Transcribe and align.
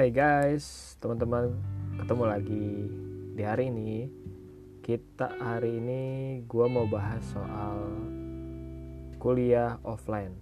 Hai 0.00 0.16
guys, 0.16 0.96
teman-teman, 0.96 1.60
ketemu 2.00 2.24
lagi 2.24 2.88
di 3.36 3.42
hari 3.44 3.68
ini. 3.68 4.08
Kita 4.80 5.28
hari 5.36 5.76
ini 5.76 6.02
gue 6.48 6.66
mau 6.72 6.88
bahas 6.88 7.20
soal 7.28 8.00
kuliah 9.20 9.76
offline. 9.84 10.32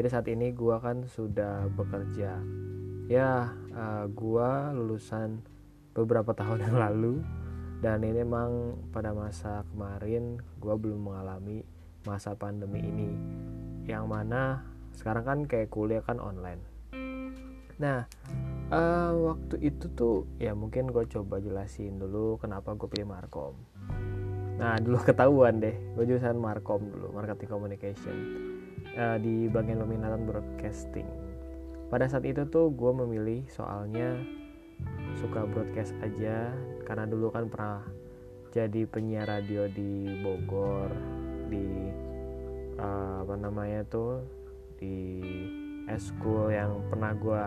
Jadi 0.00 0.08
saat 0.08 0.24
ini 0.32 0.48
gue 0.48 0.72
kan 0.80 1.04
sudah 1.12 1.68
bekerja. 1.76 2.40
Ya, 3.04 3.52
uh, 3.76 4.08
gue 4.08 4.50
lulusan 4.80 5.44
beberapa 5.92 6.32
tahun 6.32 6.64
yang 6.64 6.80
lalu 6.80 7.20
dan 7.84 8.00
ini 8.00 8.24
emang 8.24 8.80
pada 8.96 9.12
masa 9.12 9.68
kemarin 9.76 10.40
gue 10.56 10.72
belum 10.72 11.04
mengalami 11.04 11.68
masa 12.08 12.32
pandemi 12.32 12.80
ini. 12.80 13.12
Yang 13.84 14.04
mana 14.08 14.64
sekarang 14.96 15.24
kan 15.28 15.38
kayak 15.44 15.68
kuliah 15.68 16.00
kan 16.00 16.16
online. 16.16 16.64
Nah, 17.76 18.08
uh, 18.70 19.12
waktu 19.34 19.60
itu 19.62 19.86
tuh 19.94 20.26
ya 20.38 20.54
mungkin 20.54 20.90
gue 20.90 21.04
coba 21.10 21.38
jelasin 21.42 21.98
dulu 21.98 22.38
kenapa 22.40 22.74
gue 22.74 22.88
pilih 22.90 23.08
markom 23.10 23.54
nah 24.56 24.78
dulu 24.84 24.98
ketahuan 25.04 25.60
deh 25.60 25.76
gue 25.94 26.04
jurusan 26.08 26.38
markom 26.40 26.88
dulu 26.90 27.12
marketing 27.12 27.48
communication. 27.50 28.16
Uh, 28.96 29.20
di 29.20 29.44
bagian 29.52 29.84
peminatan 29.84 30.24
broadcasting. 30.24 31.04
Pada 31.92 32.08
saat 32.08 32.24
itu 32.24 32.48
tuh 32.48 32.72
gue 32.72 32.92
memilih 32.96 33.44
soalnya 33.52 34.16
suka 35.20 35.44
broadcast 35.44 35.92
aja 36.00 36.48
karena 36.88 37.04
dulu 37.04 37.28
kan 37.28 37.44
pernah 37.52 37.84
jadi 38.56 38.88
penyiar 38.88 39.28
radio 39.28 39.68
di 39.68 40.16
Bogor 40.24 40.88
di 41.52 41.92
uh, 42.80 43.20
apa 43.20 43.34
namanya 43.36 43.84
tuh 43.84 44.24
di 44.80 45.20
school 46.00 46.48
yang 46.48 46.80
pernah 46.88 47.12
gue 47.12 47.42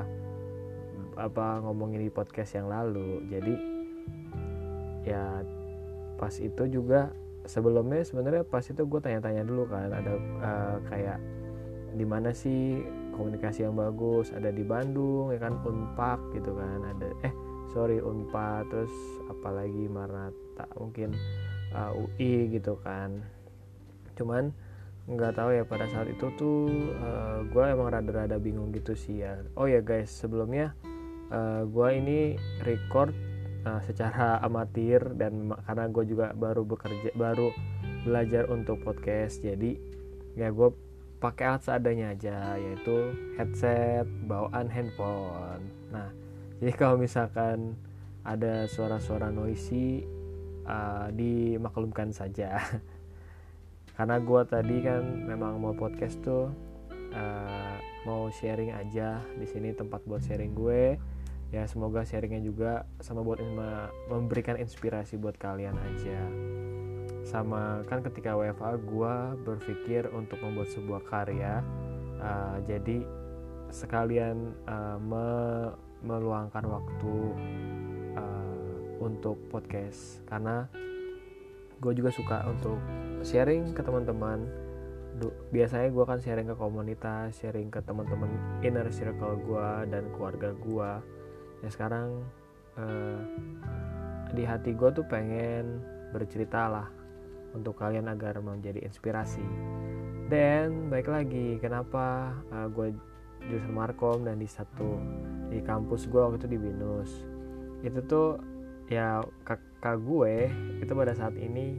apa 1.17 1.63
ngomongin 1.63 2.05
di 2.05 2.11
podcast 2.11 2.57
yang 2.59 2.67
lalu. 2.69 3.23
Jadi 3.31 3.53
ya 5.07 5.41
pas 6.19 6.35
itu 6.37 6.63
juga 6.67 7.09
sebelumnya 7.47 8.03
sebenarnya 8.03 8.43
pas 8.43 8.61
itu 8.61 8.83
gue 8.83 8.99
tanya-tanya 8.99 9.47
dulu 9.47 9.65
kan 9.71 9.89
ada 9.89 10.13
uh, 10.43 10.77
kayak 10.91 11.17
di 11.95 12.05
mana 12.05 12.35
sih 12.35 12.83
komunikasi 13.15 13.65
yang 13.65 13.73
bagus? 13.73 14.29
Ada 14.35 14.53
di 14.53 14.61
Bandung 14.61 15.33
ya 15.33 15.39
kan? 15.41 15.57
Unpak 15.65 16.19
gitu 16.35 16.53
kan 16.53 16.83
ada 16.85 17.09
eh 17.25 17.33
sorry 17.71 18.01
Unpad 18.01 18.69
terus 18.69 18.93
apalagi 19.29 19.85
Marata 19.89 20.65
mungkin 20.77 21.13
uh, 21.73 21.93
eh, 21.93 22.01
UI 22.01 22.33
gitu 22.53 22.77
kan. 22.81 23.21
Cuman 24.17 24.51
nggak 25.09 25.41
tahu 25.41 25.49
ya 25.57 25.65
pada 25.65 25.89
saat 25.89 26.05
itu 26.05 26.29
tuh 26.37 26.69
uh, 27.01 27.41
gue 27.49 27.63
emang 27.65 27.89
rada-rada 27.89 28.37
bingung 28.37 28.69
gitu 28.73 28.93
sih 28.93 29.25
ya. 29.25 29.41
Oh 29.57 29.65
ya 29.65 29.81
guys 29.81 30.09
sebelumnya 30.13 30.77
uh, 31.29 31.37
eh, 31.37 31.61
gue 31.65 31.89
ini 31.95 32.19
record 32.65 33.13
uh, 33.65 33.81
secara 33.85 34.41
amatir 34.43 35.01
dan 35.17 35.53
karena 35.65 35.85
gue 35.89 36.03
juga 36.05 36.33
baru 36.33 36.65
bekerja 36.65 37.13
baru 37.15 37.53
belajar 38.05 38.49
untuk 38.49 38.81
podcast. 38.83 39.41
Jadi 39.41 39.77
ya 40.37 40.53
gue 40.53 40.69
pakai 41.19 41.51
alat 41.51 41.63
seadanya 41.67 42.15
aja 42.15 42.55
yaitu 42.55 43.13
headset 43.35 44.07
bawaan 44.25 44.71
handphone. 44.71 45.63
Nah 45.91 46.09
jadi 46.59 46.73
kalau 46.75 46.99
misalkan 46.99 47.75
ada 48.23 48.67
suara-suara 48.67 49.31
noisy 49.31 50.03
uh, 50.67 51.07
dimaklumkan 51.11 52.11
saja. 52.11 52.59
Karena 53.99 54.15
gue 54.15 54.41
tadi 54.47 54.79
kan 54.79 55.03
memang 55.27 55.59
mau 55.59 55.75
podcast 55.75 56.23
tuh 56.23 56.47
uh, 57.11 57.75
mau 58.07 58.31
sharing 58.31 58.71
aja 58.71 59.19
di 59.35 59.43
sini 59.43 59.75
tempat 59.75 60.07
buat 60.07 60.23
sharing 60.23 60.55
gue 60.55 60.95
ya 61.49 61.65
semoga 61.65 62.05
sharingnya 62.05 62.45
juga 62.45 62.85
sama 63.01 63.25
buat 63.25 63.41
memberikan 64.05 64.53
inspirasi 64.61 65.17
buat 65.17 65.33
kalian 65.41 65.73
aja. 65.73 66.19
Sama 67.25 67.81
kan 67.89 68.05
ketika 68.05 68.37
WFA 68.37 68.77
gue 68.77 69.15
berpikir 69.45 70.09
untuk 70.13 70.37
membuat 70.45 70.69
sebuah 70.73 71.01
karya 71.09 71.61
uh, 72.21 72.57
jadi 72.69 73.01
sekalian 73.69 74.53
uh, 74.65 74.97
me 75.01 75.27
meluangkan 75.99 76.63
waktu 76.69 77.15
uh, 78.13 78.77
untuk 79.01 79.41
podcast. 79.49 80.21
Karena 80.29 80.69
gue 81.81 81.93
juga 81.97 82.13
suka 82.13 82.45
untuk 82.45 82.77
sharing 83.25 83.73
ke 83.73 83.81
teman-teman. 83.81 84.45
Biasanya 85.51 85.91
gue 85.91 86.05
kan 86.05 86.21
sharing 86.21 86.47
ke 86.47 86.55
komunitas 86.55 87.35
sharing 87.41 87.67
ke 87.67 87.83
teman-teman 87.83 88.31
inner 88.63 88.87
circle 88.87 89.35
gue 89.43 89.69
dan 89.91 90.07
keluarga 90.15 90.55
gue 90.55 90.91
ya 91.63 91.69
sekarang 91.71 92.23
uh, 92.79 93.19
di 94.31 94.43
hati 94.45 94.77
gue 94.77 94.89
tuh 94.93 95.05
pengen 95.09 95.81
bercerita 96.13 96.69
lah 96.69 96.87
untuk 97.53 97.77
kalian 97.81 98.09
agar 98.09 98.41
menjadi 98.41 98.85
inspirasi. 98.85 99.41
Dan 100.29 100.93
baik 100.93 101.09
lagi 101.09 101.57
kenapa 101.57 102.37
eh, 102.53 102.69
gue 102.69 102.93
jurusan 103.49 103.73
Markom 103.73 104.21
dan 104.21 104.37
di 104.37 104.45
satu 104.45 105.01
di 105.49 105.57
kampus 105.65 106.05
gue 106.05 106.21
waktu 106.21 106.37
itu 106.37 106.49
di 106.53 106.59
Binus. 106.61 107.11
Itu 107.81 108.05
tuh 108.05 108.37
ya 108.89 109.25
kakak 109.45 109.97
gue 110.01 110.49
itu 110.81 110.91
pada 110.93 111.13
saat 111.17 111.33
ini 111.37 111.77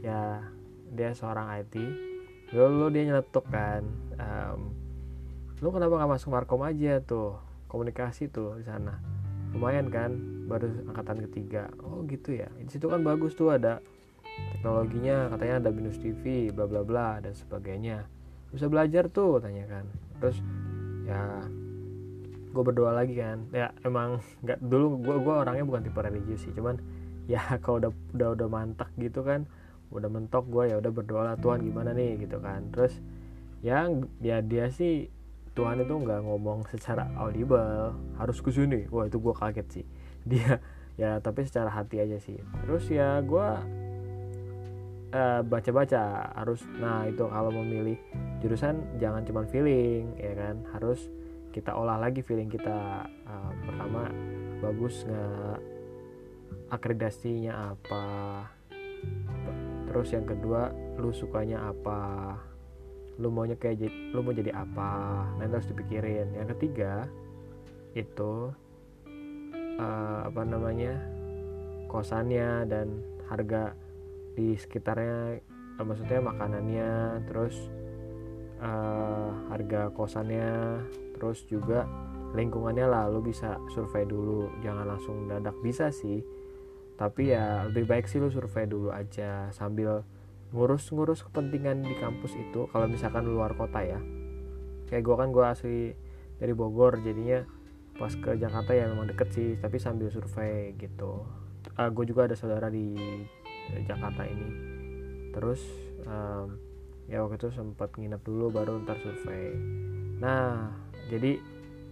ya 0.00 0.40
dia 0.88 1.12
seorang 1.12 1.52
IT 1.60 1.76
dulu 2.50 2.88
dia 2.88 3.06
nyeletuk 3.06 3.44
kan 3.52 3.84
um, 4.16 4.72
lu 5.60 5.68
kenapa 5.68 6.00
gak 6.00 6.12
masuk 6.16 6.32
Markom 6.32 6.64
aja 6.64 6.98
tuh 7.04 7.36
komunikasi 7.70 8.26
tuh 8.28 8.58
di 8.58 8.66
sana. 8.66 8.98
Lumayan 9.54 9.86
kan 9.88 10.18
baru 10.50 10.90
angkatan 10.90 11.22
ketiga. 11.30 11.70
Oh 11.86 12.02
gitu 12.10 12.34
ya. 12.34 12.50
Di 12.58 12.66
situ 12.66 12.90
kan 12.90 13.06
bagus 13.06 13.38
tuh 13.38 13.54
ada 13.54 13.78
teknologinya 14.58 15.30
katanya 15.30 15.54
ada 15.62 15.70
binus 15.70 15.98
TV 16.02 16.50
bla 16.50 16.66
bla 16.66 16.82
bla 16.82 17.22
dan 17.22 17.30
sebagainya. 17.32 18.02
Bisa 18.50 18.66
belajar 18.66 19.06
tuh 19.06 19.38
tanya 19.38 19.64
kan. 19.70 19.86
Terus 20.18 20.42
ya 21.06 21.46
gue 22.50 22.62
berdoa 22.66 22.90
lagi 22.90 23.14
kan. 23.14 23.46
Ya 23.54 23.70
emang 23.86 24.18
nggak 24.42 24.58
dulu 24.58 24.98
gue 25.06 25.16
gue 25.22 25.34
orangnya 25.34 25.62
bukan 25.62 25.82
tipe 25.86 26.00
religius 26.02 26.42
sih 26.42 26.52
cuman 26.52 26.82
ya 27.30 27.42
kalau 27.62 27.78
udah 27.78 27.90
udah 28.18 28.28
udah 28.34 28.48
mantak 28.50 28.90
gitu 28.98 29.22
kan 29.22 29.46
udah 29.90 30.06
mentok 30.06 30.46
gue 30.46 30.70
ya 30.70 30.78
udah 30.78 30.92
berdoa 30.94 31.22
lah 31.26 31.36
Tuhan 31.38 31.66
gimana 31.66 31.90
nih? 31.94 32.26
gitu 32.26 32.38
kan. 32.38 32.70
Terus 32.70 32.98
yang 33.60 34.06
ya 34.22 34.40
dia 34.40 34.70
sih 34.72 35.10
Tuhan 35.60 35.76
itu 35.84 35.92
nggak 35.92 36.24
ngomong 36.24 36.64
secara 36.72 37.04
audible. 37.20 37.92
Harus 38.16 38.40
ke 38.40 38.48
sini. 38.48 38.88
Wah 38.88 39.04
itu 39.04 39.20
gue 39.20 39.34
kaget 39.36 39.66
sih. 39.68 39.86
Dia 40.30 40.56
ya 40.96 41.20
tapi 41.20 41.44
secara 41.44 41.68
hati 41.68 42.00
aja 42.00 42.16
sih. 42.16 42.40
Terus 42.64 42.88
ya 42.88 43.20
gue 43.20 43.48
uh, 45.12 45.40
baca-baca. 45.44 46.32
Harus 46.32 46.64
nah 46.80 47.04
itu 47.04 47.28
kalau 47.28 47.52
memilih 47.52 48.00
jurusan 48.40 48.80
jangan 48.96 49.20
cuma 49.28 49.44
feeling 49.44 50.16
ya 50.16 50.32
kan? 50.32 50.64
Harus 50.72 51.12
kita 51.52 51.76
olah 51.76 52.00
lagi 52.00 52.24
feeling 52.24 52.48
kita. 52.48 53.04
Uh, 53.28 53.52
pertama 53.68 54.08
bagus 54.64 55.04
nggak? 55.04 55.60
Akreditasinya 56.72 57.76
apa? 57.76 58.04
Terus 59.92 60.08
yang 60.16 60.24
kedua 60.24 60.72
lu 60.96 61.12
sukanya 61.12 61.68
apa 61.68 62.32
lu 63.20 63.28
maunya 63.28 63.54
kayak 63.54 63.92
lu 64.16 64.24
mau 64.24 64.32
jadi 64.32 64.56
apa? 64.56 65.28
Nanti 65.36 65.52
harus 65.52 65.68
dipikirin. 65.68 66.32
Yang 66.32 66.56
ketiga 66.56 67.04
itu 67.92 68.48
uh, 69.76 70.20
apa 70.24 70.42
namanya 70.48 70.96
kosannya 71.92 72.64
dan 72.64 73.04
harga 73.28 73.76
di 74.34 74.56
sekitarnya 74.56 75.42
uh, 75.76 75.84
maksudnya 75.84 76.20
makanannya 76.24 76.90
terus 77.28 77.68
uh, 78.64 79.30
harga 79.52 79.92
kosannya 79.92 80.80
terus 81.18 81.44
juga 81.44 81.84
lingkungannya 82.32 82.86
lah 82.88 83.12
lu 83.12 83.20
bisa 83.20 83.60
survei 83.76 84.08
dulu. 84.08 84.48
Jangan 84.64 84.96
langsung 84.96 85.28
dadak 85.28 85.54
bisa 85.60 85.92
sih. 85.92 86.24
Tapi 86.96 87.32
ya 87.32 87.68
lebih 87.68 87.84
baik 87.84 88.08
sih 88.08 88.20
lu 88.20 88.32
survei 88.32 88.64
dulu 88.64 88.92
aja 88.92 89.48
sambil 89.52 90.04
ngurus-ngurus 90.50 91.22
kepentingan 91.30 91.86
di 91.86 91.94
kampus 91.98 92.34
itu 92.34 92.66
kalau 92.74 92.90
misalkan 92.90 93.26
luar 93.26 93.54
kota 93.54 93.82
ya. 93.82 94.00
Kayak 94.90 95.02
gue 95.06 95.16
kan 95.16 95.28
gue 95.30 95.44
asli 95.46 95.80
dari 96.42 96.52
Bogor 96.54 96.98
jadinya 97.02 97.46
pas 97.94 98.10
ke 98.16 98.34
Jakarta 98.34 98.72
ya 98.72 98.88
memang 98.88 99.12
deket 99.12 99.28
sih 99.30 99.48
tapi 99.60 99.78
sambil 99.78 100.10
survei 100.10 100.74
gitu. 100.74 101.22
Uh, 101.76 101.86
ah, 101.86 101.88
gue 101.92 102.04
juga 102.08 102.26
ada 102.26 102.34
saudara 102.34 102.66
di 102.72 102.96
Jakarta 103.86 104.26
ini. 104.26 104.48
Terus 105.30 105.62
um, 106.08 106.58
ya 107.06 107.22
waktu 107.22 107.38
itu 107.38 107.48
sempat 107.54 107.94
nginep 107.94 108.22
dulu 108.26 108.50
baru 108.50 108.82
ntar 108.82 108.98
survei. 108.98 109.54
Nah 110.18 110.74
jadi 111.06 111.38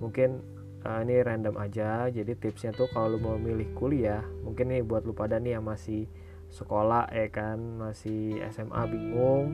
mungkin 0.03 0.43
uh, 0.83 1.03
ini 1.03 1.23
random 1.23 1.55
aja 1.59 2.07
jadi 2.11 2.35
tipsnya 2.39 2.75
tuh 2.75 2.91
kalau 2.91 3.15
lu 3.15 3.19
mau 3.19 3.37
milih 3.39 3.75
kuliah 3.75 4.23
mungkin 4.47 4.71
nih 4.71 4.83
buat 4.87 5.03
lu 5.03 5.15
pada 5.15 5.43
nih 5.43 5.59
yang 5.59 5.67
masih 5.67 6.07
sekolah 6.49 7.13
ya 7.13 7.29
kan 7.29 7.61
masih 7.77 8.41
SMA 8.49 8.83
bingung 8.89 9.47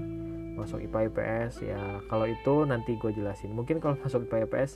masuk 0.55 0.79
IPA 0.87 1.11
IPS 1.11 1.67
ya 1.67 1.83
kalau 2.07 2.27
itu 2.31 2.55
nanti 2.65 2.95
gue 2.95 3.11
jelasin. 3.11 3.51
Mungkin 3.51 3.83
kalau 3.83 3.99
masuk 3.99 4.31
IPA 4.31 4.47
IPS 4.47 4.71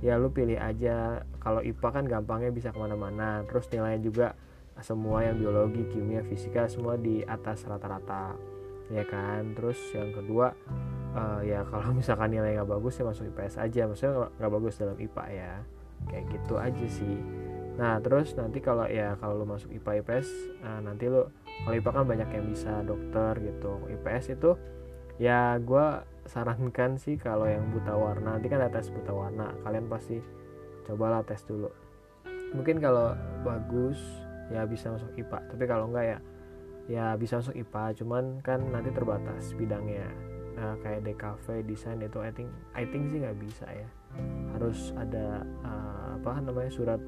ya 0.00 0.14
lu 0.16 0.30
pilih 0.30 0.56
aja. 0.56 1.26
Kalau 1.42 1.60
IPA 1.60 1.88
kan 1.90 2.04
gampangnya 2.06 2.50
bisa 2.54 2.70
ke 2.70 2.78
mana-mana. 2.78 3.42
Terus 3.50 3.66
nilainya 3.74 4.00
juga 4.00 4.26
semua 4.78 5.24
yang 5.24 5.40
biologi 5.40 5.82
kimia 5.88 6.22
fisika 6.28 6.68
semua 6.70 6.94
di 6.94 7.26
atas 7.26 7.66
rata-rata 7.66 8.38
ya 8.94 9.02
kan. 9.02 9.50
Terus 9.58 9.78
yang 9.98 10.14
kedua 10.14 10.54
uh, 11.18 11.42
ya 11.42 11.66
kalau 11.66 11.90
misalkan 11.98 12.30
nilai 12.30 12.62
nggak 12.62 12.70
bagus 12.70 13.02
ya 13.02 13.04
masuk 13.10 13.26
IPS 13.34 13.58
aja. 13.58 13.82
Maksudnya 13.90 14.30
nggak 14.38 14.52
bagus 14.54 14.78
dalam 14.78 14.96
IPA 14.96 15.24
ya. 15.34 15.52
Kayak 16.06 16.24
gitu 16.30 16.54
aja 16.54 16.86
sih 16.86 17.45
nah 17.76 18.00
terus 18.00 18.32
nanti 18.40 18.64
kalau 18.64 18.88
ya 18.88 19.20
kalau 19.20 19.44
lu 19.44 19.46
masuk 19.48 19.68
IPA 19.68 20.00
IPS 20.00 20.28
uh, 20.64 20.80
nanti 20.80 21.12
lu 21.12 21.28
kalau 21.64 21.74
IPA 21.76 21.90
kan 21.92 22.04
banyak 22.04 22.28
yang 22.30 22.46
bisa 22.52 22.72
dokter 22.84 23.32
gitu. 23.40 23.72
IPS 23.88 24.24
itu 24.36 24.50
ya 25.16 25.56
gue 25.56 25.86
sarankan 26.28 27.00
sih 27.00 27.16
kalau 27.16 27.48
yang 27.48 27.72
buta 27.72 27.96
warna 27.96 28.36
nanti 28.36 28.52
kan 28.52 28.60
ada 28.60 28.80
tes 28.80 28.92
buta 28.92 29.12
warna. 29.14 29.56
Kalian 29.64 29.88
pasti 29.88 30.20
cobalah 30.84 31.24
tes 31.24 31.40
dulu. 31.48 31.70
Mungkin 32.52 32.78
kalau 32.78 33.16
bagus 33.42 33.98
ya 34.52 34.68
bisa 34.68 34.92
masuk 34.92 35.10
IPA. 35.16 35.38
Tapi 35.50 35.64
kalau 35.64 35.88
enggak 35.88 36.06
ya 36.06 36.18
ya 36.86 37.06
bisa 37.16 37.40
masuk 37.40 37.56
IPA. 37.56 37.84
Cuman 38.04 38.24
kan 38.44 38.60
nanti 38.68 38.92
terbatas 38.92 39.56
bidangnya. 39.56 40.06
Nah, 40.56 40.72
kayak 40.80 41.04
DKV 41.04 41.68
desain 41.68 42.00
itu 42.00 42.16
I 42.16 42.32
think 42.32 42.48
I 42.72 42.88
think 42.88 43.12
sih 43.12 43.20
nggak 43.20 43.36
bisa 43.40 43.66
ya. 43.68 43.88
Harus 44.56 44.92
ada 44.96 45.44
uh, 45.60 46.16
apa 46.16 46.40
namanya 46.40 46.72
surat 46.72 47.00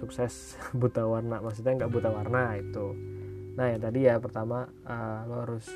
sukses 0.00 0.56
buta 0.80 1.04
warna 1.04 1.44
maksudnya 1.44 1.84
nggak 1.84 1.92
buta 1.92 2.08
warna 2.08 2.56
itu. 2.56 2.96
Nah 3.54 3.68
yang 3.68 3.82
tadi 3.84 4.08
ya 4.08 4.16
pertama 4.16 4.64
uh, 4.88 5.28
lo 5.28 5.44
harus 5.44 5.68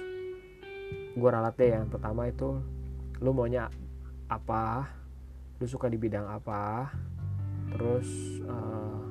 gue 1.15 1.31
ralat 1.31 1.55
deh 1.55 1.71
yang 1.77 1.87
pertama 1.93 2.27
itu 2.27 2.57
lo 3.21 3.31
maunya 3.37 3.69
apa? 4.33 4.89
Lu 5.61 5.69
suka 5.69 5.93
di 5.93 6.01
bidang 6.01 6.25
apa? 6.25 6.89
Terus 7.77 8.41
uh, 8.49 9.05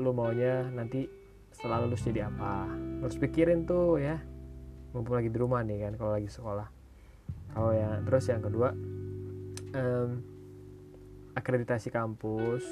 lu 0.00 0.10
maunya 0.10 0.64
nanti 0.72 1.06
setelah 1.52 1.84
lulus 1.84 2.02
jadi 2.02 2.32
apa? 2.32 2.66
Harus 3.04 3.20
pikirin 3.20 3.68
tuh 3.68 4.00
ya 4.00 4.18
mumpung 4.96 5.20
lagi 5.20 5.28
di 5.28 5.38
rumah 5.38 5.60
nih 5.60 5.86
kan 5.86 5.92
kalau 6.00 6.16
lagi 6.16 6.32
sekolah. 6.32 6.68
Oh 7.54 7.70
ya 7.70 8.02
terus 8.02 8.26
yang 8.26 8.42
kedua 8.42 8.74
um, 9.74 10.22
akreditasi 11.34 11.90
kampus 11.90 12.62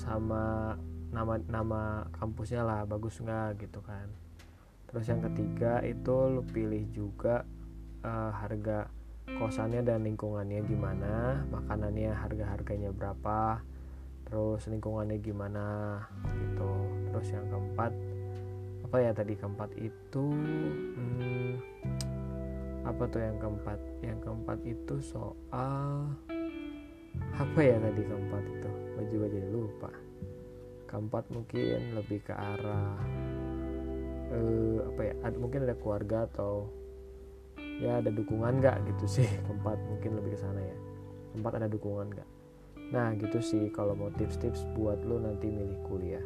sama 0.00 0.72
nama 1.12 1.36
nama 1.50 2.08
kampusnya 2.16 2.64
lah 2.64 2.88
bagus 2.88 3.20
nggak 3.20 3.60
gitu 3.60 3.84
kan. 3.84 4.08
Terus 4.88 5.04
yang 5.06 5.20
ketiga 5.20 5.84
itu 5.84 6.14
lu 6.32 6.40
pilih 6.42 6.88
juga 6.90 7.44
uh, 8.00 8.32
harga 8.32 8.88
kosannya 9.38 9.84
dan 9.86 10.02
lingkungannya 10.02 10.66
gimana 10.66 11.44
makanannya 11.52 12.10
harga 12.10 12.44
harganya 12.56 12.90
berapa 12.90 13.62
terus 14.26 14.66
lingkungannya 14.66 15.20
gimana 15.20 15.98
gitu. 16.34 16.72
Terus 17.12 17.28
yang 17.36 17.46
keempat 17.52 17.92
apa 18.90 18.96
ya 18.98 19.10
tadi 19.14 19.38
keempat 19.38 19.70
itu 19.78 20.26
hmm, 20.34 21.52
apa 22.82 23.02
tuh 23.06 23.20
yang 23.22 23.38
keempat? 23.38 23.78
Yang 24.02 24.18
keempat 24.26 24.58
itu 24.66 24.94
soal 24.98 26.10
apa 27.40 27.58
ya 27.64 27.76
tadi 27.80 28.00
keempat 28.04 28.44
itu 28.44 28.70
gue 28.70 29.04
juga 29.08 29.26
jadi 29.32 29.48
lupa 29.48 29.90
keempat 30.84 31.24
mungkin 31.32 31.78
lebih 31.96 32.20
ke 32.20 32.34
arah 32.36 33.00
eh, 34.28 34.78
apa 34.84 35.00
ya 35.00 35.14
ada, 35.24 35.36
mungkin 35.40 35.64
ada 35.64 35.76
keluarga 35.80 36.28
atau 36.28 36.68
ya 37.80 38.04
ada 38.04 38.12
dukungan 38.12 38.60
nggak 38.60 38.76
gitu 38.92 39.04
sih 39.08 39.28
keempat 39.48 39.80
mungkin 39.88 40.20
lebih 40.20 40.36
ke 40.36 40.38
sana 40.38 40.60
ya 40.60 40.76
keempat 41.32 41.64
ada 41.64 41.68
dukungan 41.72 42.12
nggak 42.12 42.28
Nah 42.90 43.14
gitu 43.14 43.38
sih 43.38 43.70
kalau 43.70 43.94
mau 43.94 44.10
tips-tips 44.10 44.66
buat 44.74 44.98
lo 45.06 45.22
nanti 45.22 45.46
milih 45.46 45.78
kuliah. 45.86 46.22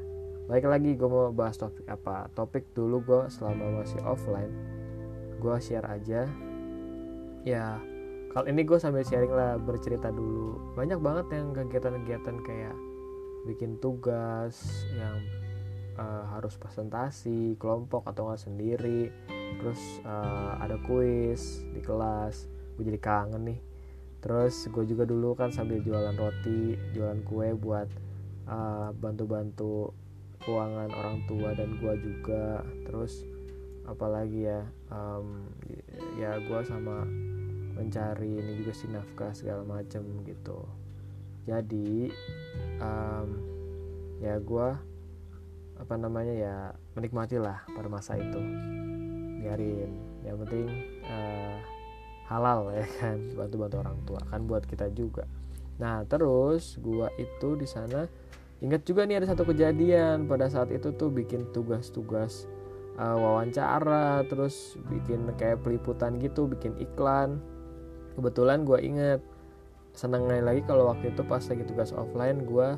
Baik 0.49 0.69
lagi 0.69 0.97
gue 0.97 1.09
mau 1.09 1.33
bahas 1.33 1.57
topik 1.61 1.85
apa? 1.89 2.29
Topik 2.33 2.73
dulu 2.73 3.01
gue 3.05 3.23
selama 3.33 3.85
masih 3.85 4.01
offline 4.05 4.53
gue 5.41 5.57
share 5.61 5.85
aja. 5.85 6.25
Ya 7.45 7.77
kalau 8.35 8.51
ini 8.51 8.67
gue 8.67 8.79
sambil 8.83 9.07
sharing 9.07 9.31
lah 9.31 9.55
bercerita 9.57 10.11
dulu. 10.11 10.75
Banyak 10.75 10.99
banget 10.99 11.27
yang 11.39 11.55
kegiatan-kegiatan 11.55 12.37
kayak 12.43 12.77
bikin 13.47 13.79
tugas 13.79 14.85
yang 14.91 15.23
uh, 15.95 16.27
harus 16.35 16.59
presentasi 16.59 17.55
kelompok 17.63 18.11
atau 18.11 18.27
nggak 18.27 18.43
sendiri. 18.43 19.15
Terus 19.63 19.81
uh, 20.03 20.59
ada 20.59 20.75
kuis 20.83 21.63
di 21.71 21.79
kelas. 21.79 22.51
Gue 22.75 22.91
jadi 22.91 22.99
kangen 22.99 23.55
nih 23.55 23.61
terus 24.25 24.73
gue 24.73 24.89
juga 24.89 25.05
dulu 25.05 25.37
kan 25.37 25.53
sambil 25.53 25.85
jualan 25.85 26.17
roti 26.17 26.81
jualan 26.97 27.21
kue 27.29 27.53
buat 27.61 27.85
uh, 28.49 28.89
bantu-bantu 28.97 29.93
keuangan 30.41 30.89
orang 30.97 31.21
tua 31.29 31.53
dan 31.53 31.77
gue 31.77 31.95
juga 32.01 32.65
terus 32.89 33.21
apalagi 33.85 34.49
ya 34.49 34.65
um, 34.89 35.45
ya 36.17 36.41
gue 36.41 36.61
sama 36.65 37.05
mencari 37.75 38.39
ini 38.39 38.53
juga 38.63 38.73
sih 38.73 38.89
nafkah 38.91 39.35
segala 39.35 39.67
macem 39.67 40.03
gitu. 40.25 40.65
Jadi 41.45 42.09
um, 42.81 43.29
ya 44.23 44.41
gue 44.41 44.69
apa 45.75 45.95
namanya 45.99 46.33
ya 46.33 46.57
menikmati 46.95 47.37
lah 47.37 47.67
pada 47.75 47.91
masa 47.91 48.17
itu. 48.17 48.41
Biarin 49.45 49.93
yang 50.25 50.41
penting 50.41 50.67
uh, 51.05 51.59
halal 52.25 52.73
ya 52.73 52.87
kan 52.97 53.19
bantu-bantu 53.37 53.77
orang 53.85 53.99
tua 54.09 54.21
kan 54.33 54.41
buat 54.49 54.65
kita 54.65 54.89
juga. 54.97 55.29
Nah 55.77 56.07
terus 56.09 56.81
gua 56.81 57.13
itu 57.21 57.59
di 57.59 57.69
sana 57.69 58.09
ingat 58.65 58.87
juga 58.89 59.05
nih 59.05 59.21
ada 59.21 59.35
satu 59.35 59.45
kejadian 59.45 60.25
pada 60.25 60.49
saat 60.49 60.73
itu 60.73 60.95
tuh 60.97 61.13
bikin 61.13 61.53
tugas-tugas 61.53 62.49
uh, 62.97 63.19
wawancara 63.19 64.25
terus 64.25 64.79
bikin 64.89 65.29
kayak 65.37 65.61
peliputan 65.61 66.17
gitu 66.17 66.49
bikin 66.49 66.73
iklan 66.81 67.43
kebetulan 68.15 68.67
gua 68.67 68.79
inget. 68.81 69.21
Senengnya 69.95 70.43
lagi 70.43 70.67
kalau 70.67 70.91
waktu 70.91 71.15
itu 71.15 71.23
pas 71.23 71.43
lagi 71.47 71.63
tugas 71.67 71.95
offline 71.95 72.43
gua 72.43 72.75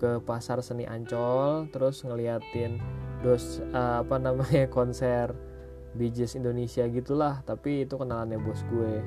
ke 0.00 0.16
pasar 0.24 0.64
seni 0.64 0.88
Ancol 0.88 1.68
terus 1.68 2.00
ngeliatin 2.08 2.80
dos 3.20 3.60
uh, 3.76 4.00
apa 4.00 4.16
namanya 4.16 4.64
konser 4.76 5.36
Bijis 5.90 6.38
Indonesia 6.38 6.86
gitulah. 6.86 7.42
Tapi 7.44 7.84
itu 7.84 7.98
kenalannya 7.98 8.38
bos 8.40 8.62
gue. 8.70 9.02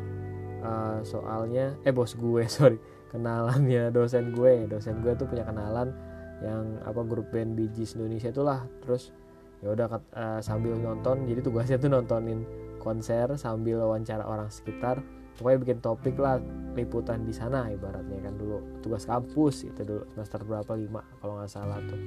Uh, 0.63 0.99
soalnya 1.03 1.75
eh 1.87 1.95
bos 1.95 2.13
gue 2.13 2.43
sorry. 2.51 2.77
Kenalannya 3.09 3.89
dosen 3.89 4.35
gue. 4.35 4.67
Dosen 4.67 4.99
gue 4.99 5.15
tuh 5.15 5.25
punya 5.25 5.47
kenalan 5.47 5.95
yang 6.43 6.77
apa 6.83 7.01
grup 7.07 7.31
band 7.31 7.55
Bijis 7.55 7.95
Indonesia 7.95 8.29
itulah. 8.29 8.67
Terus 8.83 9.15
ya 9.63 9.71
udah 9.71 9.87
uh, 9.95 10.39
sambil 10.43 10.75
nonton 10.75 11.23
jadi 11.23 11.39
tugasnya 11.39 11.79
tuh 11.79 11.87
nontonin 11.87 12.43
konser 12.83 13.31
sambil 13.39 13.79
wawancara 13.79 14.27
orang 14.27 14.51
sekitar 14.51 14.99
pokoknya 15.37 15.59
bikin 15.65 15.79
topik 15.81 16.15
lah 16.21 16.37
liputan 16.73 17.25
di 17.25 17.33
sana 17.33 17.69
ibaratnya 17.69 18.19
kan 18.21 18.33
dulu. 18.37 18.81
Tugas 18.81 19.05
kampus 19.05 19.65
itu 19.69 19.81
dulu 19.85 20.03
semester 20.13 20.41
berapa 20.45 20.73
lima 20.77 21.01
kalau 21.21 21.37
nggak 21.41 21.51
salah 21.51 21.79
tuh. 21.85 22.01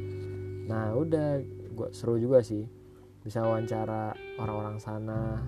Nah 0.67 0.95
udah 0.95 1.43
gue 1.47 1.89
seru 1.95 2.19
juga 2.19 2.43
sih. 2.43 2.67
Bisa 3.23 3.43
wawancara 3.43 4.15
orang-orang 4.39 4.79
sana 4.79 5.43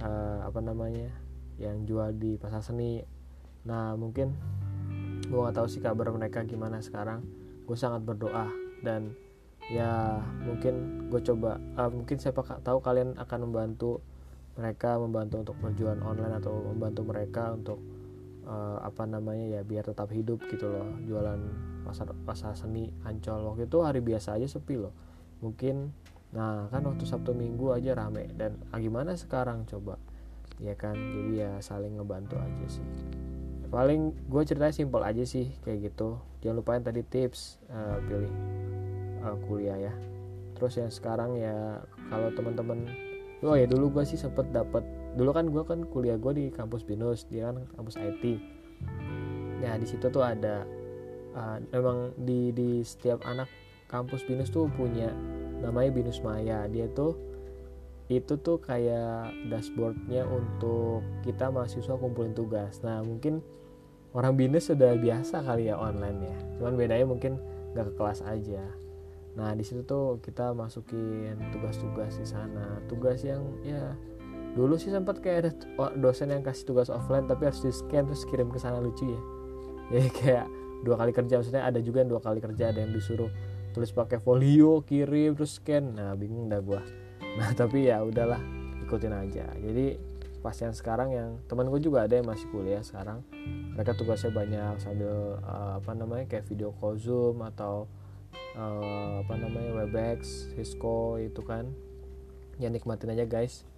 uh, 0.00 0.40
apa 0.44 0.60
namanya 0.64 1.12
yang 1.60 1.84
jual 1.84 2.12
di 2.16 2.36
pasar 2.40 2.60
seni. 2.64 3.04
Nah 3.68 3.96
mungkin 3.96 4.32
gue 5.26 5.36
nggak 5.36 5.56
tahu 5.56 5.68
sih 5.68 5.80
kabar 5.80 6.12
mereka 6.12 6.44
gimana 6.44 6.80
sekarang. 6.80 7.24
Gue 7.64 7.76
sangat 7.76 8.04
berdoa 8.04 8.48
dan 8.84 9.16
ya 9.66 10.22
mungkin 10.46 11.08
gue 11.10 11.20
coba 11.26 11.58
uh, 11.74 11.90
mungkin 11.90 12.16
siapa 12.22 12.44
tahu 12.62 12.78
kalian 12.78 13.18
akan 13.18 13.50
membantu 13.50 13.98
mereka 14.56 14.96
membantu 14.96 15.44
untuk 15.44 15.56
perjualan 15.60 16.00
online 16.00 16.34
atau 16.40 16.52
membantu 16.72 17.02
mereka 17.04 17.52
untuk 17.52 17.78
uh, 18.48 18.80
apa 18.80 19.04
namanya 19.04 19.60
ya 19.60 19.60
biar 19.62 19.84
tetap 19.84 20.08
hidup 20.10 20.40
gitu 20.48 20.72
loh 20.72 20.96
jualan 21.04 21.40
pasar 21.84 22.10
pasar 22.24 22.52
seni 22.56 22.88
ancol. 23.04 23.52
Waktu 23.52 23.68
itu 23.68 23.78
hari 23.84 24.00
biasa 24.00 24.40
aja 24.40 24.48
sepi 24.48 24.80
loh. 24.80 24.92
Mungkin 25.44 25.92
Nah 26.34 26.66
kan 26.68 26.82
waktu 26.82 27.08
Sabtu 27.08 27.36
Minggu 27.36 27.70
aja 27.72 27.94
rame. 27.94 28.28
Dan 28.34 28.58
ah, 28.74 28.80
gimana 28.80 29.14
sekarang 29.14 29.68
coba? 29.68 30.00
Ya 30.60 30.76
kan 30.76 30.96
jadi 30.96 31.32
ya 31.32 31.50
saling 31.64 32.00
ngebantu 32.00 32.40
aja 32.40 32.66
sih. 32.68 32.86
Paling 33.72 34.14
gue 34.30 34.42
ceritanya 34.46 34.74
simpel 34.74 35.02
aja 35.04 35.24
sih 35.24 35.52
kayak 35.62 35.92
gitu. 35.92 36.18
Jangan 36.44 36.56
lupain 36.60 36.82
tadi 36.84 37.02
tips 37.02 37.60
uh, 37.68 37.98
pilih 38.04 38.32
uh, 39.24 39.36
kuliah 39.46 39.90
ya. 39.90 39.94
Terus 40.56 40.80
yang 40.80 40.92
sekarang 40.92 41.36
ya 41.36 41.82
kalau 42.08 42.32
teman-teman 42.32 42.88
oh 43.46 43.56
ya 43.56 43.66
dulu 43.70 43.98
gue 43.98 44.04
sih 44.04 44.18
sempet 44.18 44.50
dapat 44.50 44.82
dulu 45.14 45.30
kan 45.32 45.46
gue 45.48 45.62
kan 45.64 45.80
kuliah 45.88 46.18
gue 46.18 46.32
di 46.34 46.44
kampus 46.52 46.84
binus 46.84 47.24
dia 47.30 47.50
kan 47.50 47.64
kampus 47.78 47.96
IT 47.96 48.22
ya 49.64 49.78
di 49.80 49.86
situ 49.88 50.12
tuh 50.12 50.20
ada 50.20 50.66
uh, 51.32 51.56
memang 51.72 52.12
di 52.20 52.52
di 52.52 52.84
setiap 52.84 53.24
anak 53.24 53.48
kampus 53.86 54.26
binus 54.26 54.50
tuh 54.50 54.66
punya 54.74 55.14
namanya 55.56 55.88
Binus 55.88 56.20
Maya. 56.20 56.68
Dia 56.68 56.84
tuh 56.92 57.16
itu 58.12 58.36
tuh 58.38 58.60
kayak 58.60 59.32
dashboardnya 59.48 60.28
untuk 60.28 61.00
kita 61.24 61.48
mahasiswa 61.48 61.96
kumpulin 61.96 62.36
tugas. 62.36 62.84
Nah 62.84 63.00
mungkin 63.00 63.40
orang 64.16 64.32
binus 64.32 64.72
sudah 64.72 64.96
biasa 64.96 65.44
kali 65.44 65.68
ya 65.68 65.76
online 65.76 66.18
ya 66.24 66.36
cuman 66.56 66.72
bedanya 66.80 67.04
mungkin 67.04 67.36
nggak 67.76 67.92
ke 67.92 67.94
kelas 68.00 68.20
aja 68.24 68.64
nah 69.36 69.52
di 69.52 69.60
situ 69.60 69.84
tuh 69.84 70.16
kita 70.24 70.56
masukin 70.56 71.36
tugas-tugas 71.52 72.16
di 72.16 72.26
sana. 72.26 72.80
Tugas 72.88 73.20
yang 73.20 73.44
ya 73.60 73.92
dulu 74.56 74.80
sih 74.80 74.88
sempat 74.88 75.20
kayak 75.20 75.38
ada 75.44 75.50
dosen 76.00 76.32
yang 76.32 76.40
kasih 76.40 76.64
tugas 76.64 76.88
offline 76.88 77.28
tapi 77.28 77.52
harus 77.52 77.60
di 77.60 77.68
scan 77.68 78.08
terus 78.08 78.24
kirim 78.24 78.48
ke 78.48 78.56
sana 78.56 78.80
lucu 78.80 79.04
ya. 79.04 79.20
Jadi 79.92 80.08
kayak 80.10 80.46
dua 80.82 80.96
kali 80.96 81.12
kerja 81.12 81.38
maksudnya 81.38 81.68
ada 81.68 81.78
juga 81.84 82.00
yang 82.00 82.10
dua 82.10 82.24
kali 82.24 82.40
kerja 82.40 82.72
ada 82.72 82.80
yang 82.80 82.96
disuruh 82.96 83.28
tulis 83.76 83.92
pakai 83.92 84.16
folio 84.18 84.80
kirim 84.82 85.36
terus 85.36 85.60
scan. 85.60 85.94
Nah 85.94 86.16
bingung 86.16 86.48
dah 86.48 86.64
gua. 86.64 86.82
Nah 87.36 87.52
tapi 87.52 87.92
ya 87.92 88.00
udahlah 88.00 88.40
ikutin 88.88 89.12
aja. 89.12 89.44
Jadi 89.60 90.16
pas 90.46 90.54
yang 90.62 90.70
sekarang 90.70 91.10
yang 91.10 91.30
teman 91.50 91.66
gue 91.66 91.82
juga 91.82 92.06
ada 92.06 92.14
yang 92.14 92.24
masih 92.30 92.46
kuliah 92.54 92.78
sekarang. 92.78 93.20
Mereka 93.74 93.98
tugasnya 93.98 94.30
banyak 94.30 94.78
sambil 94.78 95.42
uh, 95.42 95.82
apa 95.82 95.90
namanya 95.92 96.24
kayak 96.30 96.46
video 96.46 96.70
call 96.78 96.94
zoom 96.94 97.42
atau 97.42 97.90
uh, 98.56 99.22
apa 99.24 99.34
namanya 99.36 99.84
webex 99.84 100.50
cisco 100.54 101.20
itu 101.20 101.40
kan. 101.44 101.70
Ya 102.56 102.72
nikmatin 102.72 103.12
aja 103.12 103.28
guys. 103.28 103.68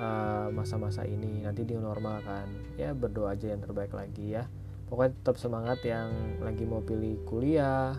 Eh, 0.00 0.48
masa-masa 0.52 1.04
uh, 1.04 1.08
ini. 1.08 1.44
Nanti 1.44 1.64
di 1.64 1.76
normal 1.76 2.24
kan. 2.24 2.48
Ya 2.80 2.96
berdoa 2.96 3.36
aja 3.36 3.52
yang 3.52 3.60
terbaik 3.60 3.92
lagi 3.92 4.36
ya. 4.36 4.48
Pokoknya 4.88 5.12
tetap 5.20 5.36
semangat 5.36 5.80
yang 5.84 6.40
lagi 6.40 6.64
mau 6.64 6.80
pilih 6.84 7.20
kuliah 7.28 7.96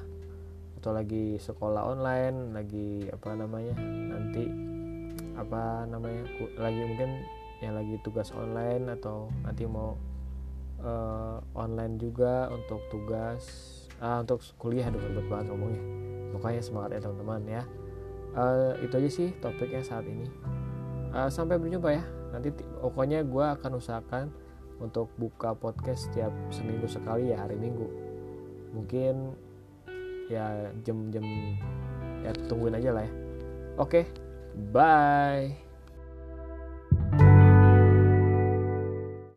atau 0.81 0.98
lagi 0.98 1.38
sekolah 1.38 1.93
online 1.93 2.58
lagi 2.58 3.05
apa 3.13 3.38
namanya 3.38 3.77
nanti 3.86 4.50
apa 5.38 5.86
namanya 5.86 6.25
lagi 6.58 6.81
mungkin 6.89 7.22
yang 7.62 7.77
lagi 7.77 8.01
tugas 8.01 8.34
online 8.34 8.89
atau 8.89 9.29
nanti 9.46 9.70
mau 9.70 9.93
uh, 10.81 11.38
online 11.53 12.01
juga 12.01 12.50
untuk 12.50 12.81
tugas 12.89 13.46
uh, 14.01 14.17
untuk 14.25 14.41
kuliah 14.58 14.89
aduh 14.89 15.00
ribet 15.00 15.25
banget 15.29 15.53
ngomongnya. 15.53 15.84
Pokoknya 16.36 16.62
semangat 16.65 16.89
ya 16.98 17.00
teman-teman 17.05 17.41
ya. 17.48 17.63
Uh, 18.31 18.74
itu 18.81 18.93
aja 18.98 19.10
sih 19.12 19.29
topiknya 19.39 19.86
saat 19.86 20.03
ini. 20.10 20.27
Uh, 21.13 21.29
sampai 21.29 21.62
berjumpa 21.62 21.89
ya. 21.93 22.03
Nanti 22.34 22.50
pokoknya 22.81 23.24
gue 23.24 23.46
akan 23.60 23.72
usahakan 23.77 24.25
untuk 24.81 25.13
buka 25.15 25.53
podcast 25.53 26.10
setiap 26.10 26.34
seminggu 26.50 26.89
sekali 26.89 27.31
ya 27.31 27.46
hari 27.46 27.55
minggu. 27.55 27.88
Mungkin 28.74 29.38
ya 30.31 30.72
jam-jam 30.81 31.24
ya 32.24 32.31
tungguin 32.48 32.75
aja 32.79 32.89
lah 32.96 33.03
ya. 33.05 33.13
Oke 33.79 34.03
okay, 34.03 34.05
bye 34.72 35.71